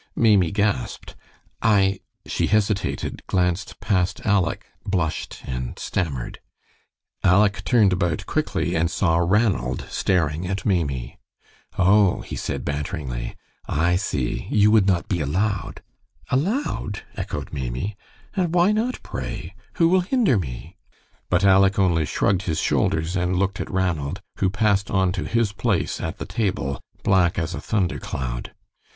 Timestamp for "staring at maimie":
9.91-11.19